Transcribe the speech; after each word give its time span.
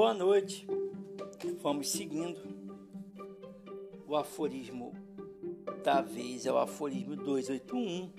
Boa 0.00 0.14
noite. 0.14 0.66
Vamos 1.60 1.90
seguindo. 1.90 2.40
O 4.08 4.16
aforismo 4.16 4.94
da 5.84 6.00
vez 6.00 6.46
é 6.46 6.50
o 6.50 6.56
aforismo 6.56 7.14
281. 7.16 8.10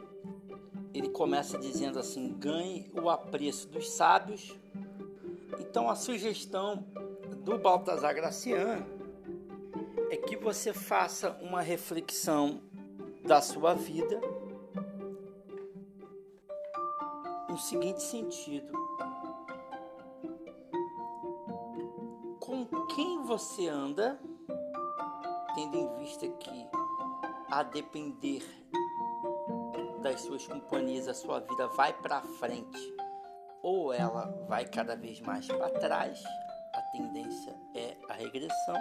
Ele 0.94 1.10
começa 1.10 1.58
dizendo 1.58 1.98
assim: 1.98 2.38
ganhe 2.38 2.92
o 2.94 3.10
apreço 3.10 3.68
dos 3.68 3.90
sábios. 3.90 4.56
Então 5.60 5.90
a 5.90 5.96
sugestão 5.96 6.86
do 7.44 7.58
Baltazar 7.58 8.14
Gracian 8.14 8.86
é 10.12 10.18
que 10.18 10.38
você 10.38 10.74
faça 10.74 11.32
uma 11.42 11.64
reflexão 11.64 12.62
da 13.26 13.42
sua 13.42 13.74
vida 13.74 14.22
no 17.50 17.58
seguinte 17.58 18.04
sentido: 18.04 18.81
quem 22.96 23.24
você 23.24 23.68
anda, 23.68 24.20
tendo 25.56 25.78
em 25.78 25.98
vista 25.98 26.28
que 26.28 26.68
a 27.50 27.64
depender 27.64 28.44
das 30.02 30.22
suas 30.22 30.46
companhias 30.48 31.08
a 31.08 31.14
sua 31.14 31.40
vida 31.40 31.68
vai 31.70 31.94
para 31.94 32.22
frente 32.22 32.96
ou 33.62 33.94
ela 33.94 34.26
vai 34.48 34.66
cada 34.66 34.96
vez 34.96 35.22
mais 35.22 35.48
para 35.48 35.70
trás, 35.70 36.24
a 36.74 36.82
tendência 36.92 37.56
é 37.76 37.96
a 38.10 38.14
regressão. 38.14 38.76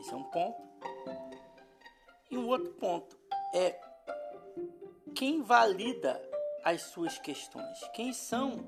Esse 0.00 0.12
é 0.12 0.16
um 0.16 0.24
ponto. 0.24 0.62
E 2.30 2.36
um 2.36 2.48
outro 2.48 2.72
ponto 2.72 3.16
é 3.54 3.78
quem 5.14 5.42
valida 5.42 6.20
as 6.64 6.82
suas 6.82 7.18
questões. 7.18 7.78
Quem 7.92 8.12
são? 8.12 8.66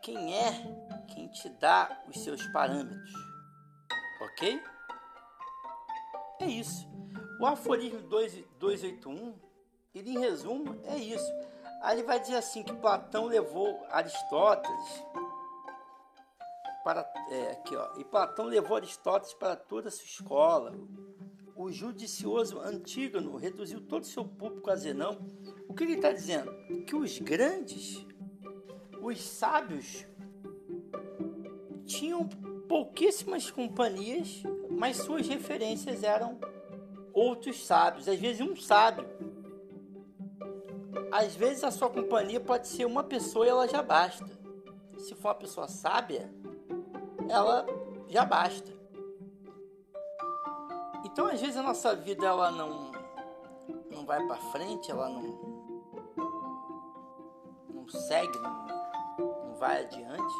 Quem 0.00 0.34
é 0.34 0.91
quem 1.12 1.28
te 1.28 1.48
dá 1.48 2.04
os 2.08 2.22
seus 2.22 2.46
parâmetros? 2.48 3.12
Ok? 4.20 4.62
É 6.40 6.46
isso. 6.46 6.86
O 7.40 7.46
aforismo 7.46 8.00
281, 8.08 9.34
ele 9.94 10.10
em 10.10 10.18
resumo 10.18 10.80
é 10.84 10.96
isso. 10.96 11.32
Aí 11.82 11.98
ele 11.98 12.06
vai 12.06 12.20
dizer 12.20 12.36
assim 12.36 12.62
que 12.62 12.72
Platão 12.74 13.26
levou 13.26 13.84
Aristóteles 13.90 15.04
para 16.84 17.08
é, 17.30 17.52
aqui 17.52 17.76
ó, 17.76 17.96
e 17.98 18.04
Platão 18.04 18.46
levou 18.46 18.76
Aristóteles 18.76 19.34
para 19.34 19.56
toda 19.56 19.88
a 19.88 19.90
sua 19.90 20.04
escola. 20.04 20.72
O 21.54 21.70
judicioso 21.70 22.60
Antígono 22.60 23.36
reduziu 23.36 23.80
todo 23.80 24.02
o 24.02 24.06
seu 24.06 24.24
público 24.24 24.70
a 24.70 24.76
Zenão 24.76 25.18
o 25.72 25.74
que 25.74 25.84
ele 25.84 25.94
está 25.94 26.12
dizendo? 26.12 26.52
Que 26.84 26.94
os 26.94 27.18
grandes, 27.18 28.04
os 29.00 29.18
sábios, 29.22 30.06
tinham 31.86 32.28
pouquíssimas 32.68 33.50
companhias, 33.50 34.42
mas 34.70 34.96
suas 34.98 35.26
referências 35.28 36.02
eram 36.02 36.38
outros 37.12 37.64
sábios, 37.64 38.08
às 38.08 38.18
vezes 38.18 38.40
um 38.40 38.56
sábio. 38.56 39.06
Às 41.10 41.34
vezes 41.34 41.62
a 41.62 41.70
sua 41.70 41.90
companhia 41.90 42.40
pode 42.40 42.66
ser 42.68 42.86
uma 42.86 43.04
pessoa 43.04 43.44
e 43.44 43.48
ela 43.50 43.68
já 43.68 43.82
basta. 43.82 44.26
Se 44.96 45.14
for 45.14 45.28
uma 45.28 45.34
pessoa 45.34 45.68
sábia, 45.68 46.32
ela 47.28 47.66
já 48.08 48.24
basta. 48.24 48.72
Então, 51.04 51.26
às 51.26 51.40
vezes 51.40 51.56
a 51.56 51.62
nossa 51.62 51.94
vida 51.94 52.24
ela 52.26 52.50
não 52.50 52.92
não 53.90 54.06
vai 54.06 54.26
para 54.26 54.36
frente, 54.36 54.90
ela 54.90 55.08
não 55.08 55.52
segue, 57.88 58.38
não, 58.38 58.66
não 59.48 59.54
vai 59.56 59.84
adiante, 59.84 60.34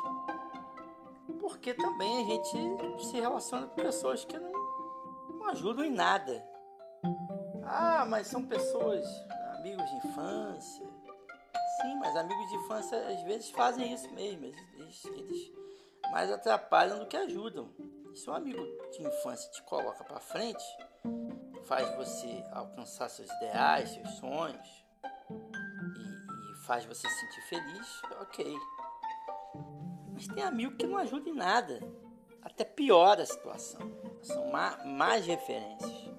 porque 1.43 1.75
também 1.75 2.23
a 2.23 2.25
gente 2.25 3.05
se 3.05 3.21
relaciona 3.21 3.67
com 3.67 3.75
pessoas 3.75 4.25
que 4.25 4.39
não, 4.39 4.53
não 5.39 5.49
ajudam 5.49 5.84
em 5.84 5.91
nada. 5.91 6.49
Ah, 7.65 8.06
mas 8.09 8.28
são 8.28 8.47
pessoas, 8.47 9.05
amigos 9.59 9.84
de 9.91 9.97
infância. 9.97 10.87
Sim, 11.81 11.97
mas 11.99 12.16
amigos 12.16 12.49
de 12.49 12.56
infância 12.56 13.09
às 13.09 13.22
vezes 13.25 13.50
fazem 13.50 13.93
isso 13.93 14.09
mesmo. 14.12 14.47
Eles, 14.47 15.05
eles 15.05 15.53
mais 16.12 16.31
atrapalham 16.31 17.00
do 17.00 17.06
que 17.06 17.16
ajudam. 17.16 17.69
se 18.15 18.31
um 18.31 18.34
amigo 18.34 18.62
de 18.93 19.03
infância 19.03 19.50
te 19.50 19.62
coloca 19.65 20.05
para 20.05 20.21
frente, 20.21 20.65
faz 21.65 21.93
você 21.97 22.45
alcançar 22.53 23.09
seus 23.09 23.28
ideais, 23.28 23.91
seus 23.91 24.11
sonhos, 24.11 24.84
faz 26.66 26.84
você 26.84 27.09
se 27.09 27.21
sentir 27.21 27.43
feliz, 27.49 28.03
ok. 28.21 28.56
Mas 30.22 30.28
tem 30.28 30.44
amigo 30.44 30.77
que 30.77 30.87
não 30.87 30.97
ajuda 30.99 31.28
em 31.28 31.34
nada. 31.34 31.81
Até 32.43 32.65
piora 32.65 33.22
a 33.22 33.27
situação. 33.27 33.81
São 34.22 34.53
má, 34.53 34.78
más 34.84 35.27
referências. 35.27 36.12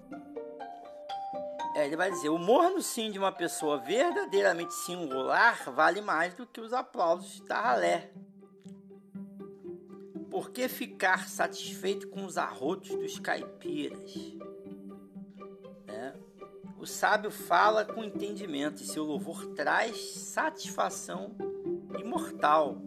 É, 1.73 1.85
ele 1.85 1.95
vai 1.95 2.11
dizer: 2.11 2.27
o 2.27 2.37
morno 2.37 2.81
sim 2.81 3.11
de 3.11 3.17
uma 3.17 3.31
pessoa 3.31 3.77
verdadeiramente 3.77 4.73
singular 4.73 5.71
vale 5.71 6.01
mais 6.01 6.33
do 6.33 6.45
que 6.45 6.59
os 6.59 6.73
aplausos 6.73 7.39
da 7.41 7.61
ralé. 7.61 8.11
Por 10.29 10.51
que 10.51 10.67
ficar 10.67 11.29
satisfeito 11.29 12.09
com 12.09 12.25
os 12.25 12.37
arrotos 12.37 12.89
dos 12.89 13.19
caipiras? 13.19 14.35
O 16.77 16.85
sábio 16.85 17.31
fala 17.31 17.85
com 17.85 18.03
entendimento 18.03 18.81
e 18.81 18.85
seu 18.85 19.05
louvor 19.05 19.45
traz 19.55 19.95
satisfação 20.15 21.33
imortal. 21.97 22.82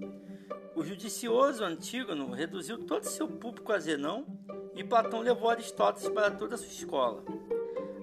O 0.76 0.84
judicioso 0.84 1.64
Antígono 1.64 2.32
reduziu 2.32 2.84
todo 2.84 3.04
seu 3.04 3.26
público 3.26 3.72
a 3.72 3.78
Zenão 3.78 4.26
e 4.74 4.84
Platão 4.84 5.20
levou 5.20 5.48
Aristóteles 5.48 6.06
para 6.10 6.30
toda 6.30 6.54
a 6.54 6.58
sua 6.58 6.66
escola. 6.66 7.24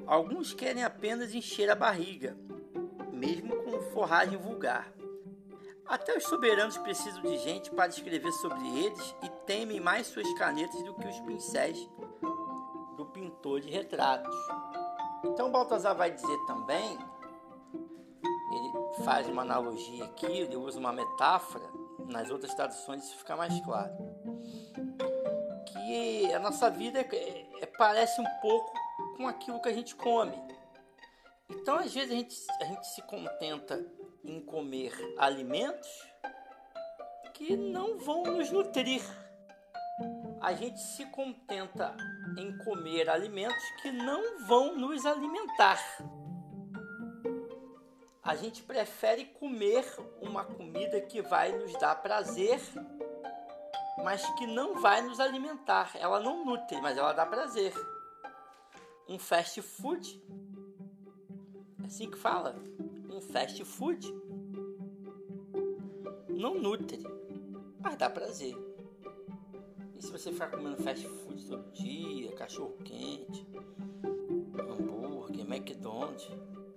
Alguns 0.07 0.55
querem 0.55 0.83
apenas 0.83 1.35
encher 1.35 1.69
a 1.69 1.75
barriga, 1.75 2.35
mesmo 3.11 3.55
com 3.57 3.79
forragem 3.91 4.39
vulgar. 4.39 4.91
Até 5.85 6.17
os 6.17 6.23
soberanos 6.23 6.75
precisam 6.79 7.21
de 7.21 7.37
gente 7.37 7.69
para 7.69 7.89
escrever 7.89 8.31
sobre 8.31 8.67
eles 8.79 9.15
e 9.21 9.29
temem 9.45 9.79
mais 9.79 10.07
suas 10.07 10.33
canetas 10.33 10.81
do 10.81 10.95
que 10.95 11.07
os 11.07 11.19
pincéis 11.19 11.77
do 12.97 13.05
pintor 13.05 13.61
de 13.61 13.69
retratos. 13.69 14.35
Então 15.25 15.51
Baltazar 15.51 15.95
vai 15.95 16.09
dizer 16.09 16.39
também, 16.47 16.97
ele 18.51 19.03
faz 19.05 19.29
uma 19.29 19.43
analogia 19.43 20.05
aqui, 20.05 20.25
ele 20.25 20.57
usa 20.57 20.79
uma 20.79 20.91
metáfora, 20.91 21.82
nas 22.07 22.29
outras 22.29 22.53
traduções 22.53 23.03
isso 23.03 23.17
fica 23.17 23.35
mais 23.35 23.59
claro. 23.61 23.93
Que 25.65 26.33
a 26.33 26.39
nossa 26.39 26.69
vida 26.69 26.99
é, 26.99 27.47
é, 27.61 27.65
parece 27.77 28.19
um 28.21 28.39
pouco 28.41 28.73
com 29.17 29.27
aquilo 29.27 29.61
que 29.61 29.69
a 29.69 29.73
gente 29.73 29.95
come. 29.95 30.35
Então, 31.49 31.77
às 31.77 31.93
vezes, 31.93 32.11
a 32.11 32.15
gente, 32.15 32.35
a 32.61 32.65
gente 32.65 32.87
se 32.87 33.01
contenta 33.03 33.85
em 34.23 34.41
comer 34.41 34.93
alimentos 35.17 35.89
que 37.33 37.55
não 37.55 37.97
vão 37.97 38.23
nos 38.23 38.51
nutrir. 38.51 39.01
A 40.41 40.53
gente 40.53 40.79
se 40.79 41.05
contenta 41.07 41.95
em 42.37 42.57
comer 42.59 43.09
alimentos 43.09 43.63
que 43.81 43.91
não 43.91 44.45
vão 44.45 44.75
nos 44.75 45.05
alimentar. 45.05 45.79
A 48.23 48.35
gente 48.35 48.63
prefere 48.63 49.25
comer 49.25 49.85
uma 50.21 50.45
comida 50.45 51.01
que 51.01 51.21
vai 51.21 51.51
nos 51.51 51.73
dar 51.73 51.95
prazer, 51.95 52.59
mas 54.03 54.25
que 54.37 54.47
não 54.47 54.79
vai 54.81 55.01
nos 55.01 55.19
alimentar. 55.19 55.91
Ela 55.95 56.19
não 56.19 56.45
nutre, 56.45 56.79
mas 56.81 56.97
ela 56.97 57.11
dá 57.11 57.25
prazer. 57.25 57.73
Um 59.09 59.19
fast 59.19 59.61
food, 59.61 60.23
é 61.83 61.85
assim 61.85 62.09
que 62.09 62.17
fala, 62.17 62.55
um 63.09 63.19
fast 63.19 63.63
food 63.65 64.07
não 66.29 66.55
nutre, 66.55 67.03
mas 67.81 67.97
dá 67.97 68.09
prazer 68.09 68.55
se 70.03 70.11
você 70.11 70.33
ficar 70.33 70.51
comendo 70.51 70.83
fast 70.83 71.07
food 71.07 71.45
todo 71.45 71.71
dia, 71.71 72.29
cachorro 72.33 72.75
quente, 72.83 73.47
hambúrguer, 74.59 75.45
McDonald's, 75.45 76.27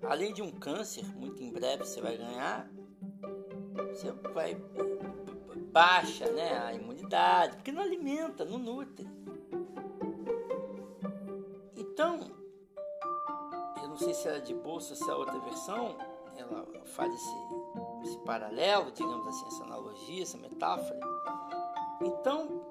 além 0.09 0.33
de 0.33 0.43
um 0.43 0.51
câncer, 0.51 1.05
muito 1.17 1.43
em 1.43 1.53
breve 1.53 1.85
você 1.85 2.01
vai 2.01 2.17
ganhar, 2.17 2.71
você 3.91 4.11
vai 4.33 4.55
baixa, 5.73 6.31
né, 6.33 6.59
a 6.59 6.73
imunidade, 6.73 7.57
porque 7.57 7.71
não 7.71 7.83
alimenta, 7.83 8.45
não 8.45 8.59
nutre. 8.59 9.07
Então, 11.77 12.21
eu 13.83 13.89
não 13.89 13.97
sei 13.97 14.15
se 14.15 14.29
é 14.29 14.39
de 14.39 14.55
bolsa, 14.55 14.95
se 14.95 15.09
é 15.09 15.15
outra 15.15 15.39
versão, 15.41 15.97
ela 16.37 16.67
faz 16.87 17.13
esse, 17.13 17.37
esse 18.05 18.19
paralelo, 18.21 18.91
digamos 18.93 19.27
assim, 19.27 19.47
essa 19.47 19.65
analogia, 19.65 20.23
essa 20.23 20.39
metáfora. 20.39 20.99
Então, 22.01 22.71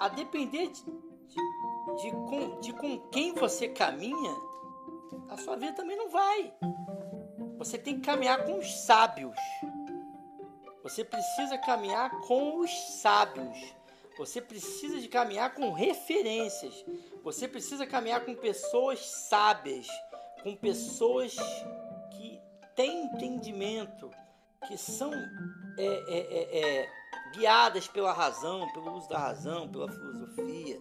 a 0.00 0.08
depender 0.08 0.68
de, 0.68 0.84
de, 0.84 2.00
de, 2.02 2.10
com, 2.10 2.60
de 2.60 2.72
com 2.72 2.98
quem 3.10 3.34
você 3.34 3.68
caminha, 3.68 4.34
a 5.32 5.36
sua 5.36 5.56
vida 5.56 5.72
também 5.72 5.96
não 5.96 6.10
vai. 6.10 6.52
Você 7.58 7.78
tem 7.78 7.96
que 7.96 8.06
caminhar 8.06 8.44
com 8.44 8.58
os 8.58 8.72
sábios. 8.84 9.36
Você 10.82 11.04
precisa 11.04 11.56
caminhar 11.58 12.10
com 12.26 12.60
os 12.60 12.70
sábios. 13.00 13.74
Você 14.18 14.40
precisa 14.40 15.00
de 15.00 15.08
caminhar 15.08 15.54
com 15.54 15.72
referências. 15.72 16.84
Você 17.22 17.48
precisa 17.48 17.86
caminhar 17.86 18.24
com 18.24 18.34
pessoas 18.34 19.00
sábias, 19.00 19.88
com 20.42 20.54
pessoas 20.54 21.34
que 22.10 22.40
têm 22.74 23.04
entendimento, 23.04 24.10
que 24.66 24.76
são 24.76 25.12
é, 25.78 25.86
é, 25.86 26.18
é, 26.18 26.80
é 26.82 26.88
guiadas 27.32 27.88
pela 27.88 28.12
razão, 28.12 28.70
pelo 28.72 28.92
uso 28.92 29.08
da 29.08 29.18
razão, 29.18 29.68
pela 29.68 29.90
filosofia. 29.90 30.80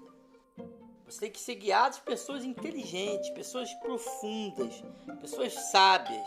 Você 1.12 1.20
tem 1.20 1.32
que 1.32 1.42
ser 1.42 1.56
guiado 1.56 1.98
por 1.98 2.06
pessoas 2.06 2.46
inteligentes, 2.46 3.30
pessoas 3.32 3.74
profundas, 3.76 4.82
pessoas 5.20 5.54
sábias. 5.54 6.26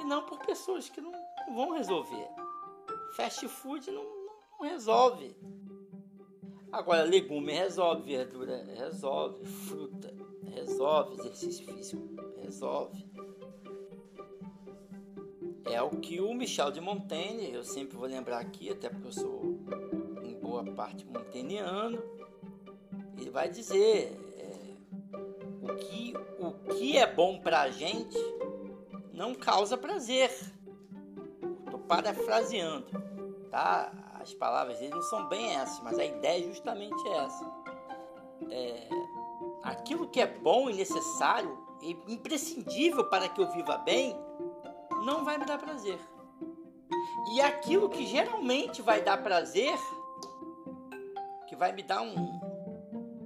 E 0.00 0.04
não 0.04 0.24
por 0.24 0.38
pessoas 0.38 0.88
que 0.88 0.98
não, 0.98 1.12
vão 1.54 1.72
resolver. 1.72 2.26
Fast 3.14 3.46
food 3.48 3.90
não, 3.90 4.02
não 4.52 4.66
resolve. 4.66 5.36
Agora, 6.72 7.02
legume 7.02 7.52
resolve, 7.52 8.16
verdura 8.16 8.64
resolve, 8.64 9.44
fruta 9.44 10.14
resolve, 10.54 11.20
exercício 11.20 11.66
físico 11.66 12.02
resolve. 12.40 13.06
É 15.66 15.82
o 15.82 15.90
que 15.90 16.18
o 16.18 16.32
Michel 16.32 16.70
de 16.70 16.80
Montaigne, 16.80 17.52
eu 17.52 17.62
sempre 17.62 17.98
vou 17.98 18.06
lembrar 18.06 18.38
aqui, 18.38 18.70
até 18.70 18.88
porque 18.88 19.08
eu 19.08 19.12
sou 19.12 19.58
em 20.22 20.34
boa 20.40 20.64
parte 20.64 21.04
montaigniano, 21.04 22.02
ele 23.16 23.30
vai 23.30 23.48
dizer 23.48 24.18
é, 24.38 25.22
o, 25.62 25.74
que, 25.76 26.14
o 26.38 26.52
que 26.74 26.96
é 26.96 27.06
bom 27.06 27.38
pra 27.38 27.70
gente 27.70 28.18
não 29.12 29.34
causa 29.34 29.76
prazer. 29.76 30.30
Estou 31.64 31.78
parafraseando, 31.80 32.86
tá? 33.50 33.92
As 34.20 34.32
palavras 34.34 34.78
dele 34.78 34.94
não 34.94 35.02
são 35.02 35.28
bem 35.28 35.54
essas, 35.56 35.80
mas 35.82 35.98
a 35.98 36.04
ideia 36.04 36.44
é 36.44 36.48
justamente 36.48 37.08
essa. 37.08 37.52
É, 38.50 38.88
aquilo 39.62 40.08
que 40.08 40.20
é 40.20 40.26
bom 40.26 40.68
e 40.68 40.74
necessário 40.74 41.58
e 41.80 41.96
imprescindível 42.08 43.04
para 43.04 43.28
que 43.28 43.40
eu 43.40 43.50
viva 43.50 43.78
bem 43.78 44.16
não 45.04 45.24
vai 45.24 45.38
me 45.38 45.44
dar 45.44 45.58
prazer. 45.58 45.98
E 47.34 47.40
aquilo 47.40 47.88
que 47.88 48.06
geralmente 48.06 48.82
vai 48.82 49.02
dar 49.02 49.22
prazer, 49.22 49.76
que 51.48 51.56
vai 51.56 51.72
me 51.72 51.82
dar 51.82 52.02
um 52.02 52.51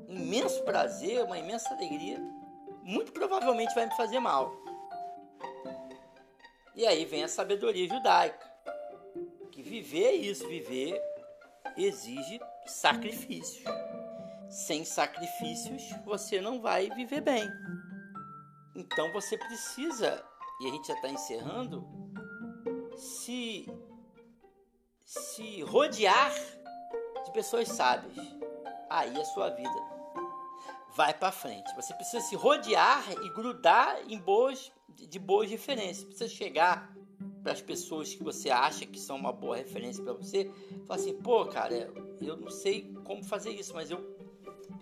imenso 0.08 0.62
prazer, 0.62 1.25
uma 1.25 1.38
imensa 1.38 1.73
alegria, 1.75 2.19
muito 2.82 3.12
provavelmente 3.12 3.75
vai 3.75 3.87
me 3.87 3.97
fazer 3.97 4.20
mal. 4.20 4.55
E 6.75 6.87
aí 6.87 7.05
vem 7.05 7.25
a 7.25 7.29
sabedoria 7.29 7.88
judaica, 7.88 8.47
que 9.50 9.62
viver 9.62 10.12
isso, 10.12 10.47
viver 10.47 11.03
exige 11.76 12.41
sacrifícios. 12.67 13.64
Sem 14.49 14.85
sacrifícios, 14.85 15.82
você 16.05 16.41
não 16.41 16.61
vai 16.61 16.88
viver 16.91 17.20
bem. 17.20 17.49
Então 18.75 19.12
você 19.12 19.37
precisa 19.37 20.23
e 20.61 20.69
a 20.69 20.70
gente 20.70 20.87
já 20.87 20.94
está 20.94 21.08
encerrando, 21.08 21.87
se, 22.97 23.67
se 25.05 25.62
rodear 25.62 26.32
de 27.25 27.32
pessoas 27.32 27.69
sábias, 27.69 28.26
aí 28.88 29.20
a 29.20 29.25
sua 29.25 29.50
vida 29.50 29.95
vai 30.96 31.12
para 31.12 31.31
frente. 31.31 31.75
Você 31.76 31.93
precisa 31.93 32.20
se 32.20 32.34
rodear 32.34 33.04
e 33.22 33.28
grudar 33.28 34.00
em 34.08 34.19
boas, 34.19 34.72
de 34.88 35.19
boas 35.19 35.50
referências. 35.50 36.04
Precisa 36.04 36.28
chegar 36.28 36.96
para 37.43 37.52
as 37.52 37.60
pessoas 37.60 38.14
que 38.14 38.25
você 38.25 38.50
acha 38.50 38.87
que 38.87 38.98
são 38.98 39.16
uma 39.16 39.32
boa 39.32 39.56
referência 39.56 40.02
para 40.02 40.14
você, 40.14 40.50
falar 40.87 41.00
assim, 41.00 41.14
pô, 41.14 41.46
cara, 41.46 41.93
eu 42.20 42.37
não 42.37 42.50
sei 42.50 42.93
como 43.04 43.22
fazer 43.22 43.50
isso, 43.50 43.72
mas 43.75 43.90
eu 43.90 44.16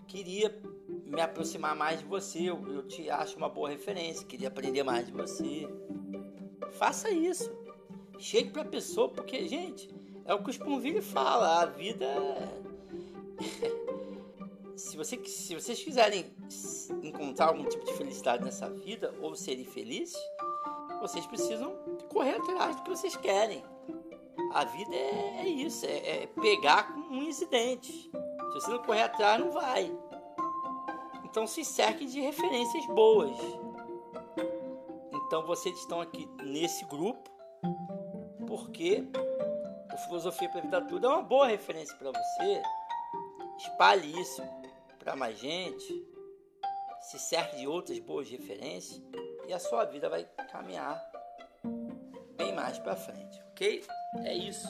queria 0.07 0.57
me 1.05 1.21
aproximar 1.21 1.75
mais 1.75 1.99
de 1.99 2.05
você, 2.05 2.49
eu, 2.49 2.65
eu 2.73 2.87
te 2.87 3.09
acho 3.09 3.37
uma 3.37 3.49
boa 3.49 3.69
referência, 3.69 4.25
queria 4.25 4.47
aprender 4.47 4.83
mais 4.83 5.05
de 5.05 5.11
você. 5.11 5.67
Faça 6.71 7.11
isso. 7.11 7.51
Chegue 8.17 8.49
para 8.49 8.63
a 8.63 8.65
pessoa, 8.65 9.09
porque, 9.09 9.47
gente, 9.47 9.93
é 10.25 10.33
o 10.33 10.41
que 10.41 10.49
o 10.49 10.53
Sponville 10.53 11.01
fala, 11.01 11.61
a 11.61 11.65
vida. 11.65 12.07
Se, 14.75 14.97
você, 14.97 15.17
se 15.25 15.55
vocês 15.55 15.81
quiserem 15.81 16.25
encontrar 17.01 17.47
algum 17.47 17.63
tipo 17.63 17.85
de 17.85 17.93
felicidade 17.93 18.43
nessa 18.43 18.69
vida, 18.69 19.13
ou 19.21 19.33
serem 19.35 19.63
felizes, 19.63 20.17
vocês 20.99 21.25
precisam 21.25 21.75
correr 22.09 22.35
atrás 22.35 22.75
do 22.75 22.83
que 22.83 22.89
vocês 22.89 23.15
querem. 23.15 23.63
A 24.53 24.65
vida 24.65 24.93
é, 24.93 25.41
é 25.41 25.47
isso, 25.47 25.85
é, 25.85 26.23
é 26.23 26.27
pegar 26.27 26.93
com 26.93 26.99
unhas 27.13 27.41
e 27.41 27.45
dentes. 27.45 27.95
Se 27.95 28.53
você 28.53 28.71
não 28.71 28.83
correr 28.83 29.03
atrás, 29.03 29.39
não 29.39 29.51
vai. 29.51 29.91
Então 31.23 31.47
se 31.47 31.63
cerque 31.63 32.05
de 32.05 32.19
referências 32.19 32.85
boas. 32.87 33.37
Então 35.13 35.45
vocês 35.45 35.77
estão 35.77 36.01
aqui 36.01 36.27
nesse 36.43 36.85
grupo 36.85 37.29
porque 38.45 39.03
o 39.93 39.97
Filosofia 40.05 40.49
para 40.49 40.59
a 40.59 40.63
Vida 40.63 40.81
Tudo 40.81 41.07
é 41.07 41.09
uma 41.09 41.23
boa 41.23 41.47
referência 41.47 41.95
para 41.97 42.11
você. 42.11 42.61
Espalhe 43.57 44.19
isso 44.19 44.41
para 45.05 45.15
mais 45.15 45.37
gente. 45.37 46.03
Se 46.99 47.19
cerque 47.19 47.57
de 47.57 47.67
outras 47.67 47.99
boas 47.99 48.27
referências 48.27 48.99
e 49.47 49.53
a 49.53 49.59
sua 49.59 49.85
vida 49.85 50.09
vai 50.09 50.25
caminhar 50.51 50.99
bem 52.35 52.51
mais 52.51 52.79
para 52.79 52.95
frente, 52.95 53.39
ok? 53.51 53.85
É 54.23 54.33
isso. 54.33 54.67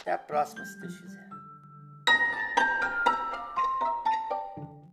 Até 0.00 0.12
a 0.12 0.18
próxima, 0.18 0.64
se 0.66 0.78
Deus 0.80 1.00
quiser. 1.00 1.27